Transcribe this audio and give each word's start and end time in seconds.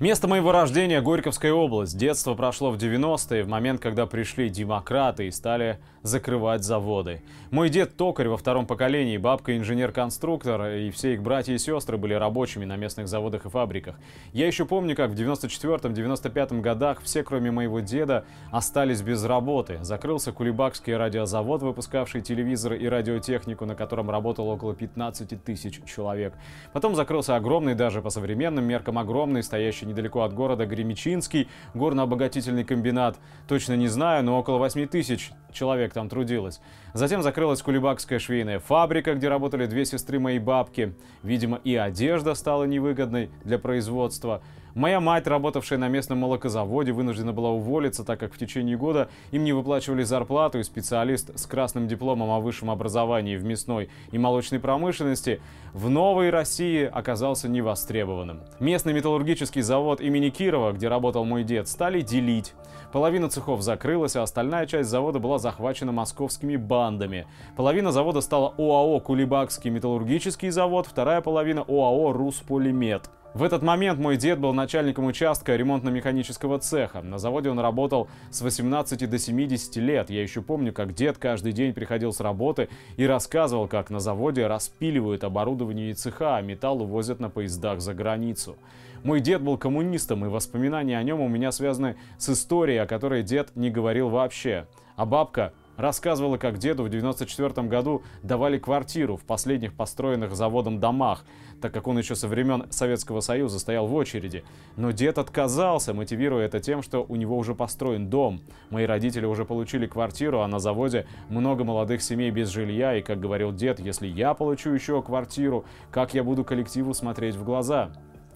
Место 0.00 0.28
моего 0.28 0.52
рождения– 0.52 1.00
Горьковская 1.02 1.52
область. 1.52 1.98
Детство 1.98 2.34
прошло 2.34 2.70
в 2.70 2.76
90-е, 2.76 3.42
в 3.42 3.48
момент, 3.48 3.80
когда 3.80 4.06
пришли 4.06 4.48
демократы 4.48 5.26
и 5.26 5.32
стали 5.32 5.80
закрывать 6.02 6.62
заводы. 6.62 7.20
Мой 7.50 7.68
дед 7.68 7.96
токарь 7.96 8.28
во 8.28 8.36
втором 8.36 8.64
поколении, 8.64 9.16
бабка 9.16 9.58
инженер-конструктор, 9.58 10.66
и 10.66 10.90
все 10.90 11.14
их 11.14 11.22
братья 11.24 11.52
и 11.52 11.58
сестры 11.58 11.96
были 11.96 12.14
рабочими 12.14 12.64
на 12.64 12.76
местных 12.76 13.08
заводах 13.08 13.46
и 13.46 13.48
фабриках. 13.48 13.96
Я 14.32 14.46
еще 14.46 14.66
помню, 14.66 14.94
как 14.94 15.10
в 15.10 15.14
94-95 15.14 16.60
годах 16.60 17.02
все, 17.02 17.24
кроме 17.24 17.50
моего 17.50 17.80
деда, 17.80 18.24
остались 18.52 19.02
без 19.02 19.24
работы. 19.24 19.80
Закрылся 19.82 20.30
Кулебакский 20.30 20.94
радиозавод, 20.96 21.62
выпускавший 21.62 22.20
телевизоры 22.20 22.78
и 22.78 22.86
радиотехнику, 22.86 23.66
на 23.66 23.74
котором 23.74 24.10
работало 24.10 24.52
около 24.52 24.76
15 24.76 25.42
тысяч 25.42 25.80
человек. 25.84 26.34
Потом 26.72 26.94
закрылся 26.94 27.34
огромный, 27.34 27.74
даже 27.74 28.00
по 28.00 28.10
современным 28.10 28.64
меркам 28.64 28.96
огромный, 28.96 29.42
стоящий 29.42 29.87
недалеко 29.88 30.22
от 30.22 30.32
города 30.32 30.66
Гремичинский, 30.66 31.48
горно-обогатительный 31.74 32.64
комбинат. 32.64 33.18
Точно 33.48 33.74
не 33.74 33.88
знаю, 33.88 34.24
но 34.24 34.38
около 34.38 34.58
8 34.58 34.86
тысяч 34.86 35.32
человек 35.58 35.92
там 35.92 36.08
трудилось. 36.08 36.60
Затем 36.94 37.22
закрылась 37.22 37.62
Кулебакская 37.62 38.18
швейная 38.18 38.60
фабрика, 38.60 39.14
где 39.14 39.28
работали 39.28 39.66
две 39.66 39.84
сестры 39.84 40.18
моей 40.20 40.38
бабки. 40.38 40.94
Видимо, 41.22 41.60
и 41.64 41.74
одежда 41.74 42.34
стала 42.34 42.64
невыгодной 42.64 43.30
для 43.44 43.58
производства. 43.58 44.40
Моя 44.74 45.00
мать, 45.00 45.26
работавшая 45.26 45.76
на 45.78 45.88
местном 45.88 46.18
молокозаводе, 46.18 46.92
вынуждена 46.92 47.32
была 47.32 47.50
уволиться, 47.50 48.04
так 48.04 48.20
как 48.20 48.32
в 48.32 48.38
течение 48.38 48.76
года 48.76 49.08
им 49.32 49.42
не 49.42 49.52
выплачивали 49.52 50.04
зарплату, 50.04 50.60
и 50.60 50.62
специалист 50.62 51.36
с 51.36 51.46
красным 51.46 51.88
дипломом 51.88 52.30
о 52.30 52.38
высшем 52.38 52.70
образовании 52.70 53.36
в 53.36 53.44
мясной 53.44 53.88
и 54.12 54.18
молочной 54.18 54.60
промышленности 54.60 55.40
в 55.72 55.90
новой 55.90 56.30
России 56.30 56.84
оказался 56.84 57.48
невостребованным. 57.48 58.42
Местный 58.60 58.92
металлургический 58.92 59.62
завод 59.62 60.00
имени 60.00 60.28
Кирова, 60.28 60.72
где 60.72 60.86
работал 60.86 61.24
мой 61.24 61.42
дед, 61.42 61.66
стали 61.66 62.00
делить. 62.00 62.54
Половина 62.92 63.28
цехов 63.28 63.60
закрылась, 63.62 64.16
а 64.16 64.22
остальная 64.22 64.66
часть 64.66 64.88
завода 64.88 65.18
была 65.18 65.38
захвачена 65.48 65.92
московскими 65.92 66.56
бандами. 66.56 67.26
Половина 67.56 67.90
завода 67.90 68.20
стала 68.20 68.52
ОАО 68.58 69.00
«Кулебакский 69.00 69.70
металлургический 69.70 70.50
завод», 70.50 70.86
вторая 70.86 71.22
половина 71.22 71.62
ОАО 71.62 72.12
«Русполимет». 72.12 73.08
В 73.32 73.42
этот 73.42 73.62
момент 73.62 73.98
мой 73.98 74.16
дед 74.16 74.38
был 74.38 74.52
начальником 74.52 75.06
участка 75.06 75.54
ремонтно-механического 75.54 76.58
цеха. 76.58 77.00
На 77.02 77.18
заводе 77.18 77.50
он 77.50 77.58
работал 77.60 78.08
с 78.30 78.42
18 78.42 79.08
до 79.08 79.18
70 79.18 79.76
лет. 79.76 80.10
Я 80.10 80.22
еще 80.22 80.42
помню, 80.42 80.72
как 80.72 80.92
дед 80.94 81.18
каждый 81.18 81.52
день 81.52 81.72
приходил 81.72 82.12
с 82.12 82.20
работы 82.20 82.68
и 82.96 83.06
рассказывал, 83.06 83.68
как 83.68 83.90
на 83.90 84.00
заводе 84.00 84.46
распиливают 84.46 85.24
оборудование 85.24 85.90
и 85.90 85.94
цеха, 85.94 86.36
а 86.36 86.42
металл 86.42 86.82
увозят 86.82 87.20
на 87.20 87.30
поездах 87.30 87.80
за 87.80 87.94
границу. 87.94 88.56
Мой 89.04 89.20
дед 89.20 89.42
был 89.42 89.56
коммунистом, 89.56 90.24
и 90.24 90.28
воспоминания 90.28 90.98
о 90.98 91.02
нем 91.02 91.20
у 91.20 91.28
меня 91.28 91.52
связаны 91.52 91.96
с 92.18 92.30
историей, 92.30 92.78
о 92.78 92.86
которой 92.86 93.22
дед 93.22 93.54
не 93.54 93.70
говорил 93.70 94.08
вообще. 94.08 94.66
А 94.98 95.06
бабка 95.06 95.52
рассказывала, 95.76 96.38
как 96.38 96.58
деду 96.58 96.82
в 96.82 96.88
94 96.88 97.68
году 97.68 98.02
давали 98.24 98.58
квартиру 98.58 99.16
в 99.16 99.22
последних 99.22 99.74
построенных 99.74 100.34
заводом 100.34 100.80
домах, 100.80 101.24
так 101.60 101.72
как 101.72 101.86
он 101.86 101.98
еще 101.98 102.16
со 102.16 102.26
времен 102.26 102.64
Советского 102.70 103.20
Союза 103.20 103.60
стоял 103.60 103.86
в 103.86 103.94
очереди. 103.94 104.42
Но 104.76 104.90
дед 104.90 105.18
отказался, 105.18 105.94
мотивируя 105.94 106.46
это 106.46 106.58
тем, 106.58 106.82
что 106.82 107.06
у 107.08 107.14
него 107.14 107.38
уже 107.38 107.54
построен 107.54 108.10
дом. 108.10 108.40
Мои 108.70 108.86
родители 108.86 109.24
уже 109.24 109.44
получили 109.44 109.86
квартиру, 109.86 110.40
а 110.40 110.48
на 110.48 110.58
заводе 110.58 111.06
много 111.28 111.62
молодых 111.62 112.02
семей 112.02 112.32
без 112.32 112.48
жилья, 112.48 112.96
и, 112.96 113.00
как 113.00 113.20
говорил 113.20 113.52
дед, 113.52 113.78
если 113.78 114.08
я 114.08 114.34
получу 114.34 114.70
еще 114.72 115.00
квартиру, 115.00 115.64
как 115.92 116.12
я 116.12 116.24
буду 116.24 116.44
коллективу 116.44 116.92
смотреть 116.92 117.36
в 117.36 117.44
глаза? 117.44 117.92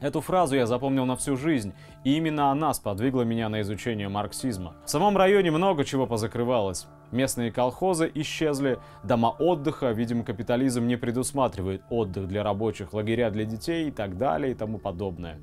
Эту 0.00 0.20
фразу 0.20 0.56
я 0.56 0.66
запомнил 0.66 1.06
на 1.06 1.16
всю 1.16 1.36
жизнь, 1.36 1.72
и 2.04 2.16
именно 2.16 2.50
она 2.50 2.74
сподвигла 2.74 3.22
меня 3.22 3.48
на 3.48 3.62
изучение 3.62 4.08
марксизма. 4.08 4.74
В 4.84 4.90
самом 4.90 5.16
районе 5.16 5.50
много 5.50 5.84
чего 5.84 6.06
позакрывалось. 6.06 6.86
Местные 7.12 7.52
колхозы 7.52 8.10
исчезли, 8.14 8.78
дома 9.04 9.28
отдыха, 9.38 9.90
видимо, 9.92 10.24
капитализм 10.24 10.86
не 10.86 10.96
предусматривает 10.96 11.82
отдых 11.88 12.26
для 12.26 12.42
рабочих, 12.42 12.92
лагеря 12.92 13.30
для 13.30 13.44
детей 13.44 13.88
и 13.88 13.90
так 13.90 14.18
далее 14.18 14.52
и 14.52 14.54
тому 14.54 14.78
подобное. 14.78 15.38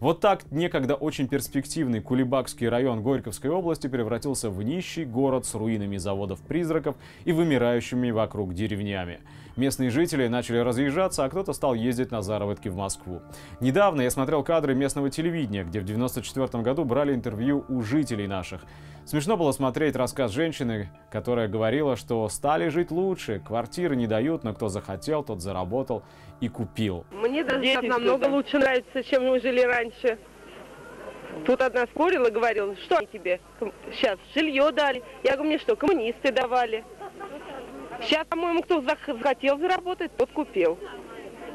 Вот 0.00 0.20
так 0.20 0.50
некогда 0.50 0.94
очень 0.94 1.26
перспективный 1.26 2.00
Кулебакский 2.00 2.68
район 2.68 3.02
Горьковской 3.02 3.50
области 3.50 3.88
превратился 3.88 4.48
в 4.48 4.62
нищий 4.62 5.04
город 5.04 5.44
с 5.44 5.54
руинами 5.54 5.96
заводов-призраков 5.96 6.96
и 7.24 7.32
вымирающими 7.32 8.10
вокруг 8.10 8.54
деревнями. 8.54 9.20
Местные 9.56 9.90
жители 9.90 10.28
начали 10.28 10.58
разъезжаться, 10.58 11.24
а 11.24 11.28
кто-то 11.28 11.52
стал 11.52 11.74
ездить 11.74 12.12
на 12.12 12.22
заработки 12.22 12.68
в 12.68 12.76
Москву. 12.76 13.22
Недавно 13.58 14.02
я 14.02 14.10
смотрел 14.10 14.44
кадры 14.44 14.76
местного 14.76 15.10
телевидения, 15.10 15.64
где 15.64 15.80
в 15.80 15.84
94 15.84 16.62
году 16.62 16.84
брали 16.84 17.12
интервью 17.12 17.64
у 17.68 17.82
жителей 17.82 18.28
наших. 18.28 18.62
Смешно 19.08 19.38
было 19.38 19.52
смотреть 19.52 19.96
рассказ 19.96 20.32
женщины, 20.32 20.90
которая 21.10 21.48
говорила, 21.48 21.96
что 21.96 22.28
стали 22.28 22.68
жить 22.68 22.90
лучше, 22.90 23.40
квартиры 23.40 23.96
не 23.96 24.06
дают, 24.06 24.44
но 24.44 24.52
кто 24.52 24.68
захотел, 24.68 25.24
тот 25.24 25.40
заработал 25.40 26.02
и 26.42 26.50
купил. 26.50 27.06
Мне 27.10 27.42
даже 27.42 27.72
так 27.72 27.84
намного 27.84 28.26
лучше 28.26 28.58
нравится, 28.58 29.02
чем 29.02 29.24
мы 29.24 29.40
жили 29.40 29.62
раньше. 29.62 30.18
Тут 31.46 31.62
одна 31.62 31.86
спорила, 31.86 32.28
говорила, 32.28 32.76
что 32.76 32.98
они 32.98 33.06
тебе 33.06 33.40
сейчас 33.92 34.18
жилье 34.34 34.72
дали. 34.72 35.02
Я 35.24 35.36
говорю, 35.36 35.52
мне 35.52 35.58
что, 35.58 35.74
коммунисты 35.74 36.30
давали. 36.30 36.84
Сейчас, 38.02 38.26
по-моему, 38.26 38.62
кто 38.62 38.82
захотел 38.82 39.58
заработать, 39.58 40.14
тот 40.18 40.30
купил. 40.32 40.78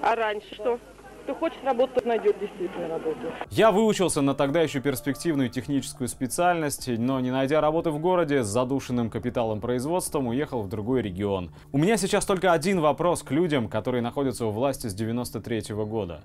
А 0.02 0.16
раньше 0.16 0.56
что? 0.56 0.80
Кто 1.24 1.36
хочет 1.36 1.64
работать, 1.64 1.96
тот 1.96 2.06
найдет 2.06 2.38
действительно 2.38 2.90
работу. 2.90 3.32
Я 3.50 3.72
выучился 3.72 4.22
на 4.22 4.36
тогда 4.36 4.62
еще 4.62 4.82
перспективную 4.82 5.50
техническую 5.50 6.10
специальность, 6.10 6.90
но 6.90 7.22
не 7.22 7.32
найдя 7.32 7.62
работы 7.62 7.92
в 7.92 8.00
городе 8.00 8.44
с 8.44 8.48
задушенным 8.48 9.10
капиталом 9.10 9.62
производством, 9.62 10.28
уехал 10.28 10.62
в 10.62 10.68
другой 10.68 11.02
регион. 11.02 11.52
У 11.72 11.78
меня 11.78 11.96
сейчас 11.96 12.26
только 12.26 12.52
один 12.52 12.82
вопрос 12.82 13.24
к 13.24 13.32
людям, 13.32 13.70
которые 13.70 14.02
находятся 14.02 14.48
у 14.48 14.52
власти 14.52 14.88
с 14.88 14.94
93 14.94 15.74
-го 15.74 15.86
года. 15.86 16.24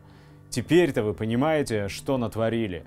Теперь-то 0.51 1.05
вы 1.05 1.15
понимаете, 1.15 1.89
что 1.89 2.19
натворили. 2.19 2.85